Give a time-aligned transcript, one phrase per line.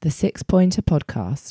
[0.00, 1.50] The Six Pointer Podcast.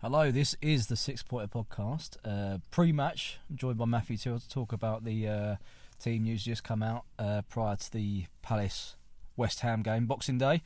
[0.00, 2.18] Hello, this is the Six Pointer Podcast.
[2.24, 5.56] Uh, pre-match, I'm joined by Matthew Till to talk about the uh,
[5.98, 8.94] team news just come out uh, prior to the Palace
[9.38, 10.60] West Ham game, Boxing Day.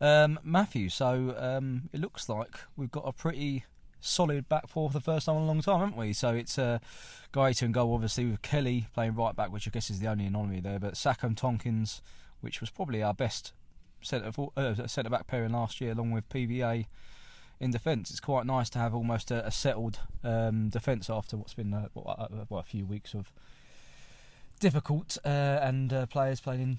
[0.00, 3.64] Um, Matthew, so um, it looks like we've got a pretty
[4.00, 6.12] solid back four for the first time in a long time, haven't we?
[6.12, 6.78] So it's a uh,
[7.32, 10.26] Guaita and goal, obviously, with Kelly playing right back, which I guess is the only
[10.26, 10.78] anomaly there.
[10.78, 12.00] But and Tomkins,
[12.40, 13.52] which was probably our best
[14.02, 16.86] centre uh, centre back pairing last year, along with PVA
[17.58, 18.10] in defence.
[18.10, 21.88] It's quite nice to have almost a, a settled um, defence after what's been uh,
[21.94, 23.32] what, uh, what, a few weeks of
[24.60, 26.78] difficult uh, and uh, players playing in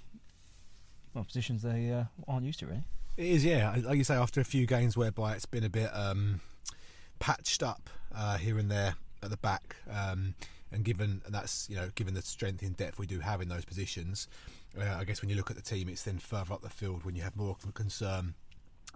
[1.18, 2.84] well, positions they uh, aren't used to really.
[3.18, 3.76] It is, yeah.
[3.84, 6.42] Like you say, after a few games whereby it's been a bit um,
[7.18, 10.36] patched up uh, here and there at the back, um,
[10.72, 13.50] and given and that's you know given the strength in depth we do have in
[13.50, 14.28] those positions,
[14.80, 17.04] uh, I guess when you look at the team, it's then further up the field
[17.04, 18.36] when you have more of a concern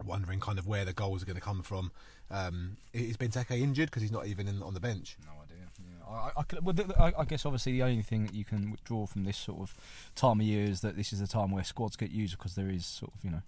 [0.06, 1.92] wondering kind of where the goals are going to come from.
[2.30, 5.18] Um, is Benteke injured because he's not even in, on the bench?
[5.26, 5.41] No idea.
[5.41, 5.41] Yeah.
[6.12, 6.32] I,
[7.00, 9.76] I, I, guess obviously the only thing that you can withdraw from this sort of
[10.16, 12.70] time of year is that this is the time where squads get used because there
[12.70, 13.42] is sort of you know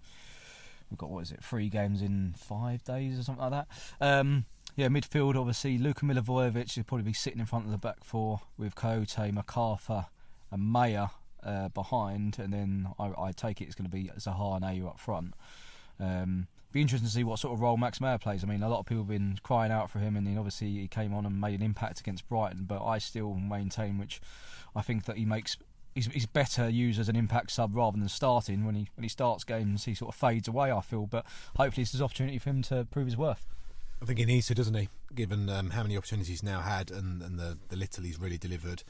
[0.90, 3.68] we've got what is it three games in five days or something like that.
[4.00, 8.02] Um, yeah, midfield obviously Luka Milivojevic will probably be sitting in front of the back
[8.02, 10.06] four with Kouyaté, McArthur,
[10.50, 11.10] and Meyer
[11.44, 14.88] uh, behind, and then I, I take it it's going to be Zaha and Ayew
[14.88, 15.34] up front.
[16.00, 18.42] Um, be interesting to see what sort of role Max Meyer plays.
[18.42, 20.72] I mean, a lot of people have been crying out for him, and then obviously
[20.72, 22.64] he came on and made an impact against Brighton.
[22.64, 24.20] But I still maintain, which
[24.74, 25.56] I think that he makes.
[25.94, 28.66] He's, he's better used as an impact sub rather than starting.
[28.66, 30.72] When he when he starts games, he sort of fades away.
[30.72, 31.24] I feel, but
[31.56, 33.46] hopefully this is an opportunity for him to prove his worth.
[34.02, 34.88] I think he needs to, doesn't he?
[35.14, 38.36] Given um, how many opportunities he's now had and, and the, the little he's really
[38.36, 38.82] delivered.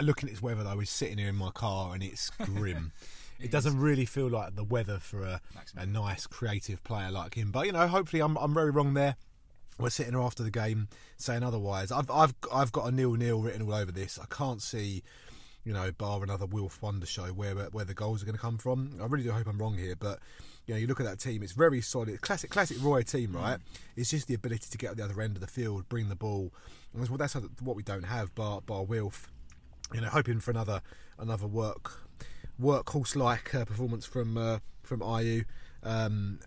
[0.00, 2.92] Looking at his weather, though, was sitting here in my car and it's grim.
[3.40, 5.40] it doesn't really feel like the weather for a,
[5.76, 7.50] a nice creative player like him.
[7.50, 9.16] But you know, hopefully, I'm I'm very wrong there.
[9.78, 11.90] We're sitting here after the game saying otherwise.
[11.90, 14.18] I've I've I've got a nil nil written all over this.
[14.18, 15.02] I can't see,
[15.64, 18.58] you know, bar another Wilf Wonder show where where the goals are going to come
[18.58, 18.98] from.
[19.00, 20.20] I really do hope I'm wrong here, but
[20.66, 21.42] you know, you look at that team.
[21.42, 23.58] It's very solid, classic classic Roy team, right?
[23.58, 23.80] Mm.
[23.96, 26.16] It's just the ability to get at the other end of the field, bring the
[26.16, 26.52] ball.
[26.94, 29.28] And that's what we don't have, bar bar Wilf.
[29.92, 30.80] You know, hoping for another
[31.18, 32.08] another work
[32.62, 35.44] workhorse like uh, performance from uh, from Ayew.
[35.82, 36.38] Um,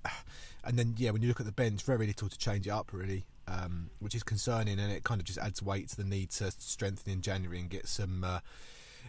[0.63, 2.91] and then yeah, when you look at the bench, very little to change it up
[2.91, 6.31] really, um, which is concerning, and it kind of just adds weight to the need
[6.31, 8.23] to strengthen in January and get some.
[8.23, 8.39] Uh,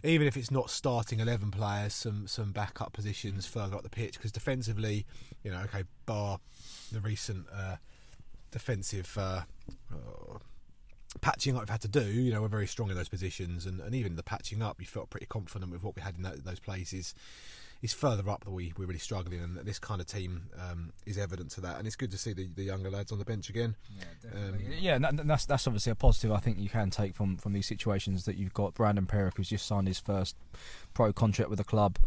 [0.05, 4.15] even if it's not starting eleven players, some some backup positions further up the pitch
[4.15, 5.07] because defensively,
[5.43, 6.39] you know, okay, bar
[6.93, 7.77] the recent uh,
[8.51, 9.43] defensive uh,
[11.19, 13.81] patching up we've had to do, you know, we're very strong in those positions, and,
[13.81, 16.45] and even the patching up, you felt pretty confident with what we had in that,
[16.45, 17.15] those places.
[17.83, 21.19] Is further up that we we're really struggling, and this kind of team um, is
[21.19, 21.77] evidence to that.
[21.77, 23.77] And it's good to see the, the younger lads on the bench again.
[23.95, 24.67] Yeah, definitely.
[24.67, 26.33] Um, yeah, and that's that's obviously a positive.
[26.33, 29.51] I think you can take from from these situations that you've got Brandon Pierrick, who's
[29.51, 30.37] just signed his first
[30.95, 31.99] pro contract with the club.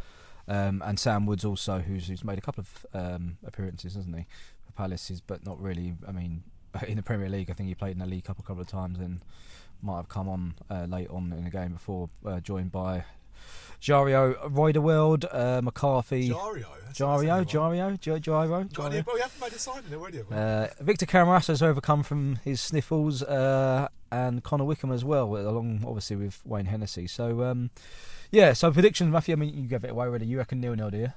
[0.47, 4.26] Um, and Sam Woods also, who's who's made a couple of um, appearances, hasn't he,
[4.66, 5.94] for Palaces, but not really.
[6.08, 6.44] I mean,
[6.88, 7.50] in the Premier League.
[7.50, 9.22] I think he played in the League Cup a couple of times and
[9.81, 13.06] might have come on uh, late on in the game before, uh, joined by
[13.81, 16.29] Jario Riedewald, uh, McCarthy.
[16.29, 16.66] Jario?
[16.94, 17.46] Jario?
[17.46, 18.00] Jario?
[18.00, 18.69] Jario.
[18.69, 18.78] Jairo?
[18.78, 20.22] Well, you haven't made a sign in there, already.
[20.29, 25.84] Uh, Victor Camarasa has overcome from his sniffles uh, and Connor Wickham as well, along
[25.85, 27.08] obviously with Wayne Hennessy.
[27.08, 27.69] So, um,
[28.31, 30.25] yeah, so predictions, Matthew, I mean, you gave it away already.
[30.25, 31.13] You reckon nil nil, do you?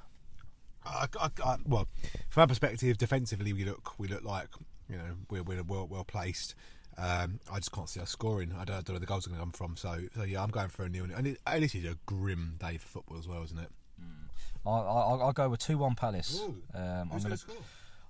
[0.85, 1.89] I, I, I, well,
[2.29, 4.49] from our perspective, defensively, we look we look like
[4.89, 6.55] you know we're, we're well, well placed.
[6.99, 8.53] Um, I just can't see us scoring.
[8.53, 9.77] I don't, I don't know where the goals are going to come from.
[9.77, 11.07] So, so yeah, I'm going for a nil.
[11.17, 13.71] And it, this is a grim day for football as well, isn't it?
[13.99, 14.29] Mm.
[14.67, 16.41] I, will go with two one Palace.
[16.75, 17.57] Um, Who's going to score?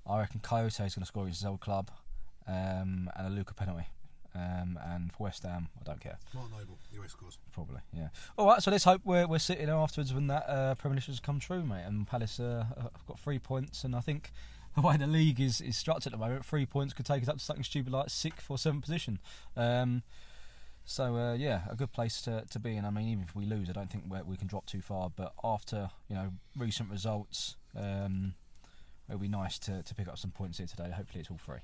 [0.07, 1.91] I reckon Kouyaté is going to score his old club,
[2.49, 3.87] um, and a Luka penalty.
[4.35, 6.19] Um, and for West Ham, I don't care.
[6.35, 7.39] Mark Noble, always scores.
[7.53, 8.09] Probably, yeah.
[8.39, 11.39] All right, so let's hope we're we're sitting afterwards when that uh, premonition has come
[11.39, 11.85] true, mate.
[11.87, 14.33] And Palace uh, have got three points, and I think
[14.77, 17.29] the way the league is, is structured at the moment, three points could take us
[17.29, 19.19] up to something stupid like sixth or seventh position.
[19.57, 20.03] Um,
[20.85, 22.77] so uh, yeah, a good place to, to be.
[22.77, 25.11] And I mean, even if we lose, I don't think we can drop too far.
[25.15, 28.35] But after you know recent results, um,
[29.09, 30.91] it'll be nice to, to pick up some points here today.
[30.91, 31.61] Hopefully, it's all free.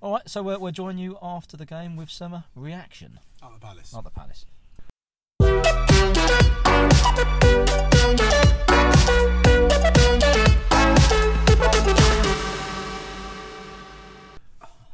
[0.00, 3.20] All right, so we'll, we'll join you after the game with some reaction.
[3.42, 3.94] At the Palace.
[3.96, 4.46] At the Palace.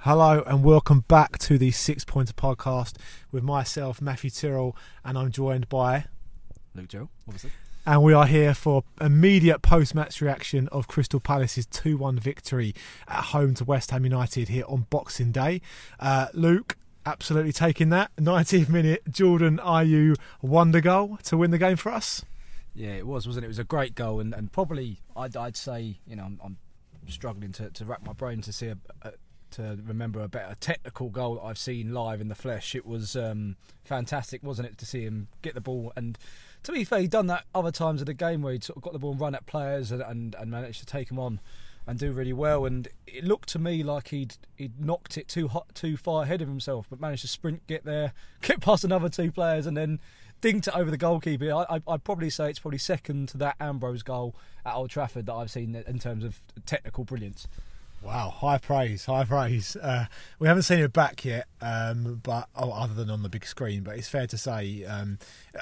[0.08, 2.94] Hello and welcome back to the Six Pointer Podcast
[3.30, 4.74] with myself, Matthew Tyrrell,
[5.04, 6.06] and I'm joined by,
[6.74, 7.50] Luke Joe, obviously.
[7.84, 12.74] and we are here for immediate post-match reaction of Crystal Palace's 2-1 victory
[13.06, 15.60] at home to West Ham United here on Boxing Day.
[16.00, 21.76] Uh, Luke, absolutely taking that 90th minute Jordan Ayew wonder goal to win the game
[21.76, 22.24] for us.
[22.74, 23.48] Yeah, it was, wasn't it?
[23.48, 26.56] It was a great goal, and, and probably I'd, I'd say, you know, I'm, I'm
[27.08, 29.12] struggling to, to wrap my brain to see a, a
[29.52, 32.74] to remember a better technical goal that I've seen live in the flesh.
[32.74, 36.18] It was um, fantastic, wasn't it, to see him get the ball and.
[36.64, 38.82] To be fair, he'd done that other times of the game where he'd sort of
[38.82, 41.38] got the ball and run at players and, and, and managed to take them on
[41.88, 42.66] and do really well.
[42.66, 46.42] And it looked to me like he'd he'd knocked it too hot, too far ahead
[46.42, 48.12] of himself, but managed to sprint, get there,
[48.42, 49.98] get past another two players, and then
[50.42, 51.50] dinked it over the goalkeeper.
[51.50, 54.36] I, I, I'd probably say it's probably second to that Ambrose goal
[54.66, 57.48] at Old Trafford that I've seen in terms of technical brilliance.
[58.00, 59.74] Wow, high praise, high praise.
[59.76, 60.06] Uh,
[60.38, 63.82] we haven't seen it back yet, um, but oh, other than on the big screen.
[63.82, 65.18] But it's fair to say, um,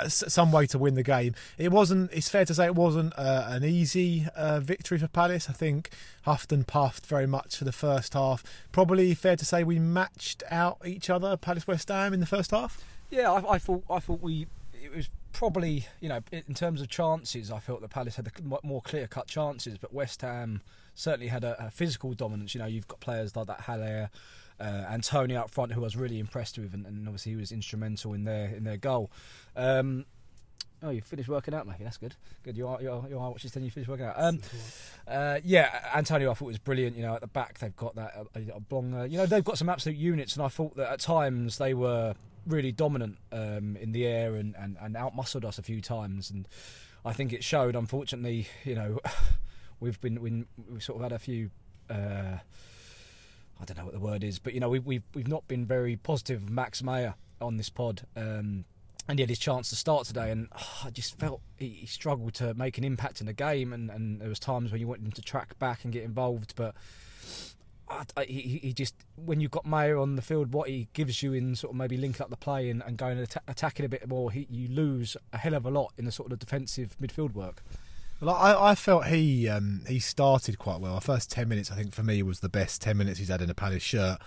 [0.07, 1.35] some way to win the game.
[1.57, 2.13] It wasn't.
[2.13, 5.49] It's fair to say it wasn't uh, an easy uh, victory for Palace.
[5.49, 5.91] I think
[6.23, 8.45] huffed and puffed very much for the first half.
[8.71, 12.51] Probably fair to say we matched out each other, Palace West Ham, in the first
[12.51, 12.85] half.
[13.11, 13.85] Yeah, I, I thought.
[13.89, 14.47] I thought we.
[14.87, 18.59] It was probably you know in terms of chances, I felt that Palace had the
[18.63, 20.63] more clear cut chances, but West Ham
[20.95, 22.55] certainly had a, a, physical dominance.
[22.55, 24.11] You know, you've got players like that Haller,
[24.59, 27.53] uh, Antonio up front, who I was really impressed with, and, and, obviously he was
[27.53, 29.11] instrumental in their in their goal.
[29.55, 30.07] Um,
[30.83, 31.85] oh, you finished working out, Matthew.
[31.85, 32.15] That's good.
[32.43, 32.57] Good.
[32.57, 33.51] You are you are, you are watching.
[33.63, 34.15] You finished working out.
[34.17, 34.41] Um,
[35.07, 36.97] uh, yeah, Antonio, I thought was brilliant.
[36.97, 39.11] You know, at the back they've got that uh, Ogbonna.
[39.11, 42.15] You know, they've got some absolute units, and I thought that at times they were
[42.47, 46.31] really dominant um, in the air and, and, and outmuscled us a few times.
[46.31, 46.47] And
[47.05, 47.77] I think it showed.
[47.77, 49.01] Unfortunately, you know.
[49.81, 51.51] we've been we, we've sort of had a few.
[51.89, 52.39] Uh,
[53.59, 55.67] I don't know what the word is, but you know we, we've we've not been
[55.67, 58.65] very positive of Max Meyer on this pod, um,
[59.09, 61.87] and he had his chance to start today, and oh, I just felt he, he,
[61.87, 64.89] struggled to make an impact in the game, and, and there was times when you
[64.89, 66.75] wanted him to track back and get involved, but
[67.89, 71.23] I, I, he, he just when you've got Meyer on the field, what he gives
[71.23, 73.85] you in sort of maybe linking up the play and, and going and atta- attacking
[73.85, 76.39] a bit more, he, you lose a hell of a lot in the sort of
[76.39, 77.63] defensive midfield work.
[78.21, 80.95] Well, I, I felt he um, he started quite well.
[80.95, 83.43] The first ten minutes, I think, for me was the best ten minutes he's had
[83.43, 84.19] in a Palace shirt,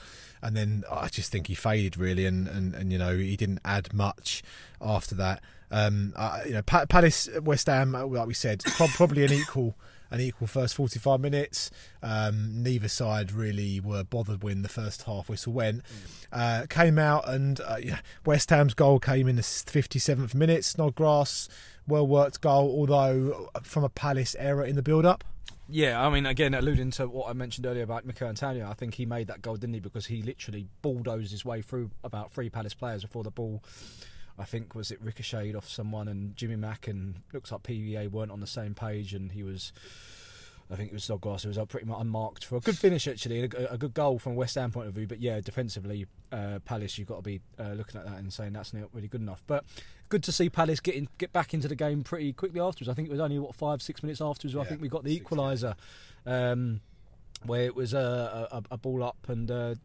[0.44, 3.60] and then I just think he faded really, and, and, and you know he didn't
[3.66, 4.44] add much
[4.80, 5.42] after that.
[5.72, 9.76] Um, uh, you know, Palace West Ham, like we said, probably an equal
[10.12, 11.72] an equal first 45 minutes.
[12.02, 15.84] Um, neither side really were bothered when the first half whistle went.
[16.32, 20.66] Uh, came out and uh, yeah, West Ham's goal came in the 57th minute.
[20.66, 21.50] Snodgrass
[21.88, 25.24] well worked goal, although from a Palace error in the build up.
[25.72, 28.96] Yeah, I mean, again, alluding to what I mentioned earlier about Michail Antonio, I think
[28.96, 29.80] he made that goal, didn't he?
[29.80, 33.64] Because he literally bulldozed his way through about three Palace players before the ball.
[34.40, 38.32] I think was it ricocheted off someone, and Jimmy Mack and looks like PVA weren't
[38.32, 39.74] on the same page, and he was
[40.72, 43.44] I think it was Snodgrass who was pretty much unmarked for a good finish actually,
[43.44, 45.08] a, a good goal from West Ham point of view.
[45.08, 48.54] But yeah, defensively, uh, Palace you've got to be uh, looking at that and saying
[48.54, 49.44] that's not really good enough.
[49.48, 49.66] But
[50.10, 52.88] good to see Palace get in, get back into the game pretty quickly afterwards.
[52.88, 54.54] I think it was only what five six minutes afterwards.
[54.54, 55.74] Yeah, I think we got the equaliser,
[56.28, 56.82] um,
[57.44, 59.50] where it was a, a, a, ball up and.
[59.50, 59.76] Uh,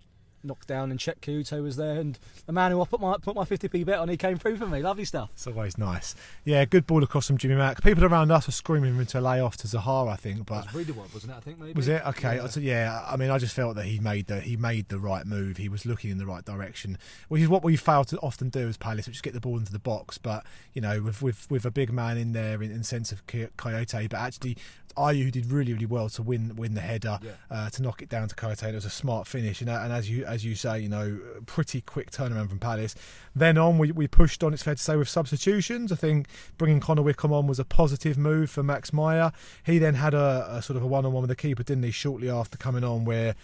[0.45, 3.35] knocked down and Cheick Kouyaté was there and the man who I put my put
[3.35, 4.81] my 50p bet on he came through for me.
[4.81, 5.31] Lovely stuff.
[5.33, 6.15] It's always nice.
[6.45, 7.83] Yeah good ball across from Jimmy Mack.
[7.83, 10.87] People around us were screaming him to lay off to Zaha I think but was
[11.13, 11.73] wasn't it I think maybe?
[11.73, 12.07] Was it?
[12.07, 12.37] Okay.
[12.37, 12.61] Yeah.
[12.61, 13.05] yeah.
[13.07, 15.57] I mean I just felt that he made the he made the right move.
[15.57, 16.99] He was looking in the right direction
[17.29, 19.59] which is what we fail to often do as Palace which is get the ball
[19.59, 20.19] into the box.
[20.19, 23.27] But you know with with, with a big man in there in, in sense of
[23.27, 24.57] Kouyaté but actually
[24.97, 27.33] Ayew did really really well to win win the header yeah.
[27.51, 29.61] uh, to knock it down to Kouyaté it was a smart finish.
[29.61, 32.95] And, and as you as you say you know pretty quick turnaround from Palace.
[33.35, 35.93] Then on we, we pushed on it's fair to say with substitutions.
[35.93, 36.27] I think
[36.59, 39.33] bringing Connor Wickham on was a positive move for Max Meyer.
[39.65, 42.29] He then had a, a sort of a one-on-one with the keeper didn't he shortly
[42.29, 43.37] after coming on where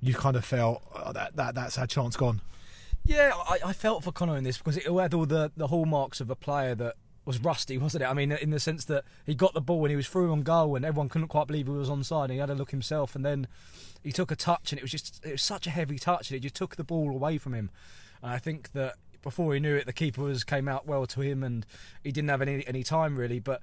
[0.00, 2.40] you kind of felt oh, that, that that's our chance gone.
[3.04, 6.20] Yeah, I, I, felt for Connor in this because it had all the, the hallmarks
[6.20, 6.96] of a player that
[7.28, 8.06] was rusty, wasn't it?
[8.06, 10.42] I mean, in the sense that he got the ball and he was through on
[10.42, 12.30] goal, and everyone couldn't quite believe he was onside.
[12.30, 13.46] He had a look himself, and then
[14.02, 16.38] he took a touch, and it was just it was such a heavy touch, and
[16.38, 17.70] it just took the ball away from him.
[18.22, 21.20] And I think that before he knew it, the keeper was came out well to
[21.20, 21.66] him, and
[22.02, 23.40] he didn't have any any time really.
[23.40, 23.60] But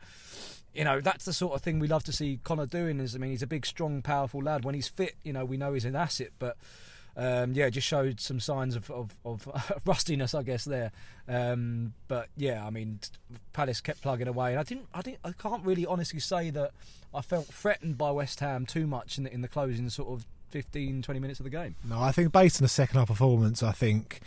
[0.75, 2.99] you know, that's the sort of thing we love to see Connor doing.
[2.99, 4.63] Is I mean, he's a big, strong, powerful lad.
[4.63, 6.55] When he's fit, you know, we know he's an asset, but
[7.17, 9.47] um, yeah, just showed some signs of, of, of
[9.85, 10.91] rustiness, I guess there.
[11.27, 12.99] Um, but yeah, I mean,
[13.53, 16.71] Palace kept plugging away, and I didn't, I didn't, I can't really honestly say that
[17.13, 20.25] I felt threatened by West Ham too much in the, in the closing sort of
[20.49, 21.75] 15, 20 minutes of the game.
[21.83, 24.19] No, I think based on the second half performance, I think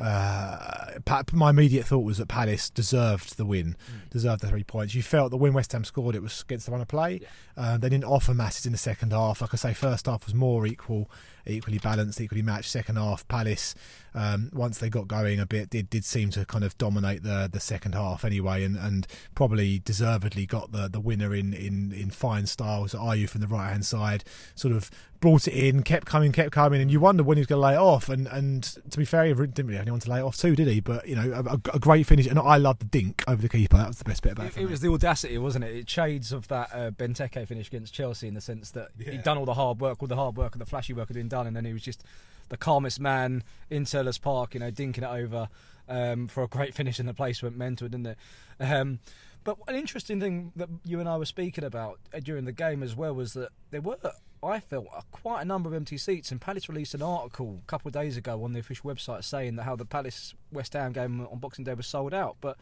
[0.00, 0.98] uh,
[1.32, 4.10] my immediate thought was that Palace deserved the win, mm.
[4.10, 4.94] deserved the three points.
[4.94, 7.20] You felt that when West Ham scored, it was against the run of play.
[7.22, 7.28] Yeah.
[7.56, 9.40] Uh, they didn't offer masses in the second half.
[9.40, 11.10] Like I say, first half was more equal,
[11.44, 12.70] equally balanced, equally matched.
[12.70, 13.74] Second half, Palace,
[14.14, 17.48] um, once they got going a bit, did did seem to kind of dominate the
[17.52, 22.10] the second half anyway, and, and probably deservedly got the, the winner in, in, in
[22.10, 22.94] fine styles.
[22.94, 24.22] Ayew from the right hand side,
[24.54, 24.88] sort of
[25.18, 27.66] brought it in, kept coming, kept coming, and you wonder when he was going to
[27.66, 28.08] lay it off.
[28.08, 30.54] And and to be fair, he didn't really have anyone to lay it off to,
[30.54, 30.80] did he?
[30.80, 33.76] But you know, a, a great finish, and I love the dink over the keeper.
[33.76, 34.56] That was the best bit about it.
[34.56, 35.74] It, it was the audacity, wasn't it?
[35.74, 39.12] It shades of that uh, Benteke finish against Chelsea in the sense that yeah.
[39.12, 41.16] he'd done all the hard work, all the hard work and the flashy work had
[41.16, 42.04] been done, and then he was just
[42.48, 45.48] the calmest man in Selhurst Park, you know, dinking it over
[45.88, 48.18] um, for a great finish, and the place went mental, didn't it?
[48.60, 49.00] Um,
[49.44, 52.82] but an interesting thing that you and I were speaking about uh, during the game
[52.82, 53.96] as well was that there were,
[54.42, 56.30] I felt, quite a number of empty seats.
[56.30, 59.56] And Palace released an article a couple of days ago on the official website saying
[59.56, 62.36] that how the Palace West Ham game on Boxing Day was sold out.
[62.40, 62.56] But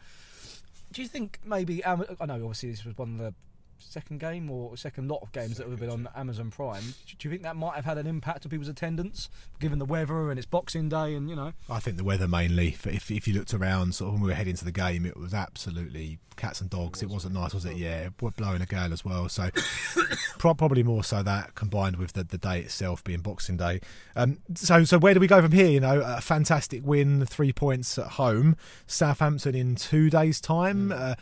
[0.91, 3.33] do you think maybe I know obviously this was one of the
[3.79, 6.83] second game or second lot of games second that have been on Amazon Prime.
[7.05, 9.29] Do you think that might have had an impact on people's attendance,
[9.59, 11.53] given the weather and it's Boxing Day and you know?
[11.69, 12.69] I think the weather mainly.
[12.69, 15.17] If if you looked around, sort of when we were heading to the game, it
[15.17, 17.01] was absolutely cats and dogs.
[17.01, 17.75] It wasn't nice, was it?
[17.75, 19.27] Yeah, we're blowing a gale as well.
[19.27, 19.49] So
[20.37, 23.81] probably more so that combined with the, the day itself being Boxing Day.
[24.15, 25.67] Um, so so where do we go from here?
[25.67, 28.55] You know, a fantastic win, three points at home.
[28.85, 30.89] Southampton in two days' time.
[30.89, 30.99] Mm.
[30.99, 31.15] Uh,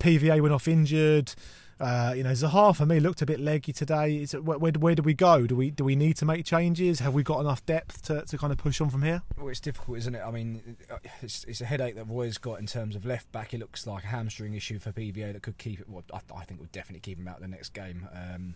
[0.00, 1.34] PVA went off injured.
[1.82, 4.24] Uh, you know, Zaha for me looked a bit leggy today.
[4.26, 5.48] Where, where, where, do we go?
[5.48, 7.00] Do we do we need to make changes?
[7.00, 9.22] Have we got enough depth to, to kind of push on from here?
[9.36, 10.22] Well, it's difficult, isn't it?
[10.24, 10.76] I mean,
[11.22, 13.52] it's, it's a headache that Roy's got in terms of left back.
[13.52, 15.88] It looks like a hamstring issue for PVA that could keep it.
[15.88, 18.08] Well, I, I think would definitely keep him out the next game.
[18.14, 18.54] Um,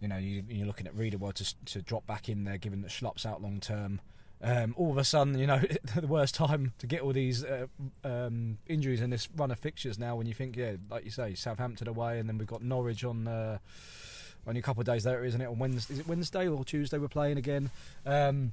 [0.00, 2.90] you know, you, are looking at Riedewald to, to drop back in there, given that
[2.90, 4.00] Schlupp's out long term
[4.42, 5.60] um, all of a sudden, you know,
[5.96, 7.66] the worst time to get all these uh,
[8.04, 10.16] um, injuries in this run of fixtures now.
[10.16, 13.28] When you think, yeah, like you say, Southampton away, and then we've got Norwich on
[13.28, 13.58] uh,
[14.46, 15.46] only a couple of days later, isn't it?
[15.46, 16.98] On Wednesday, is it Wednesday or Tuesday?
[16.98, 17.70] We're playing again.
[18.06, 18.52] Um,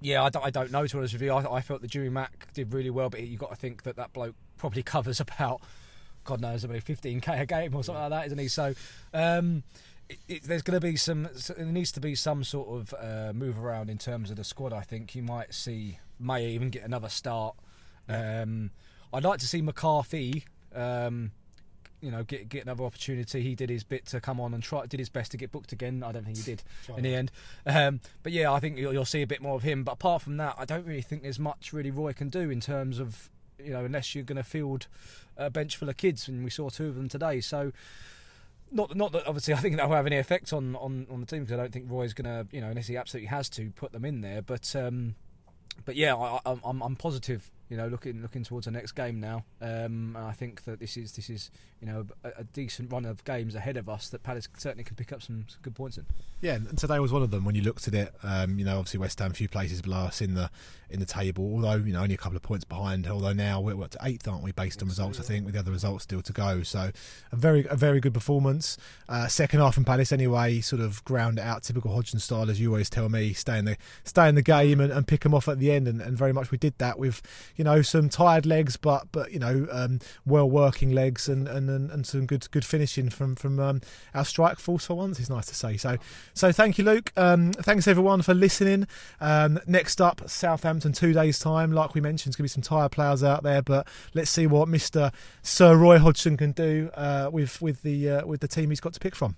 [0.00, 1.32] yeah, I don't, I don't know to be honest with you.
[1.32, 3.96] I, I felt the Jimmy Mack did really well, but you've got to think that
[3.96, 5.60] that bloke probably covers about,
[6.24, 8.48] God knows, about 15k a game or something like that, isn't he?
[8.48, 8.74] So,
[9.12, 9.64] um,
[10.08, 11.28] it, it, there's going to be some.
[11.56, 14.72] There needs to be some sort of uh, move around in terms of the squad.
[14.72, 17.54] I think you might see may even get another start.
[18.08, 18.70] Um,
[19.12, 20.44] I'd like to see McCarthy.
[20.74, 21.32] Um,
[22.00, 23.42] you know, get get another opportunity.
[23.42, 25.72] He did his bit to come on and try, did his best to get booked
[25.72, 26.02] again.
[26.04, 26.62] I don't think he did
[26.96, 27.32] in the end.
[27.66, 29.82] Um, but yeah, I think you'll, you'll, see a bit more of him.
[29.82, 32.60] But apart from that, I don't really think there's much really Roy can do in
[32.60, 33.30] terms of
[33.62, 34.86] you know, unless you're going to field
[35.36, 37.40] a bench full of kids, and we saw two of them today.
[37.40, 37.72] So
[38.70, 41.26] not not that obviously I think that will have any effect on, on, on the
[41.26, 43.70] team because I don't think Roy's going to you know unless he absolutely has to
[43.70, 44.42] put them in there.
[44.42, 45.14] But um,
[45.84, 49.44] but yeah, I, I'm I'm positive you know, looking looking towards the next game now.
[49.60, 53.22] Um, I think that this is this is you know a, a, decent run of
[53.24, 56.06] games ahead of us that Palace certainly can pick up some, some good points in.
[56.40, 57.44] Yeah, and today was one of them.
[57.44, 59.98] When you looked at it, um, you know, obviously West Ham a few places below
[59.98, 60.50] us in the
[60.90, 63.06] in the table, although you know only a couple of points behind.
[63.06, 65.20] Although now we're at eighth, aren't we, based on results?
[65.20, 66.62] I think with the other results still to go.
[66.62, 66.90] So
[67.32, 68.78] a very a very good performance.
[69.08, 72.70] Uh, second half in Palace anyway, sort of ground out, typical Hodgson style, as you
[72.70, 73.34] always tell me.
[73.34, 75.86] Stay in the stay in the game and, and pick them off at the end,
[75.86, 77.20] and, and very much we did that with
[77.58, 81.68] you know some tired legs, but but you know, um, well working legs and, and,
[81.68, 83.80] and some good good finishing from from um,
[84.14, 85.18] our strike force for once.
[85.18, 85.76] It's nice to say.
[85.76, 85.98] So
[86.32, 87.12] so thank you, Luke.
[87.16, 88.86] Um, thanks everyone for listening.
[89.20, 91.72] Um, next up, Southampton, two days time.
[91.72, 94.68] Like we mentioned, there's gonna be some tired players out there, but let's see what
[94.68, 95.10] Mister
[95.42, 98.94] Sir Roy Hodgson can do uh, with with the uh, with the team he's got
[98.94, 99.34] to pick from.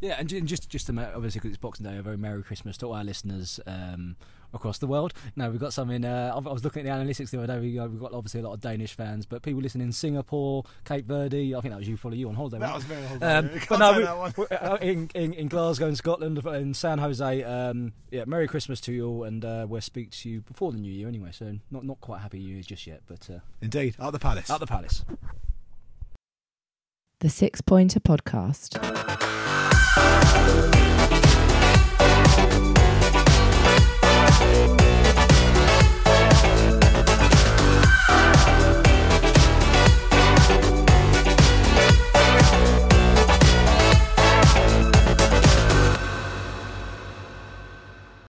[0.00, 2.86] Yeah, and just just to, obviously because it's Boxing Day, a very merry Christmas to
[2.86, 3.60] all our listeners.
[3.66, 4.16] Um,
[4.52, 5.12] across the world.
[5.36, 6.04] No, we've got some in.
[6.04, 7.60] Uh, I was looking at the analytics the other day.
[7.60, 11.06] We, have got obviously a lot of Danish fans, but people listening in Singapore, Cape
[11.06, 11.54] Verde.
[11.54, 12.58] I think that was you, probably you on holiday.
[12.58, 13.26] That was very holiday.
[13.26, 17.42] Um, but no, we, uh, in, in, in, Glasgow, in Scotland, in San Jose.
[17.42, 20.78] Um, yeah, Merry Christmas to you all, and uh, we'll speak to you before the
[20.78, 21.30] New Year anyway.
[21.32, 24.50] So not not quite happy New Year just yet, but uh, indeed, at the Palace.
[24.50, 25.04] At the Palace.
[27.20, 28.78] The Six Pointer Podcast.